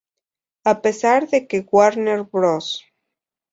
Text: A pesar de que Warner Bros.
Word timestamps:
A 0.65 0.81
pesar 0.81 1.29
de 1.29 1.45
que 1.47 1.63
Warner 1.71 2.21
Bros. 2.23 2.67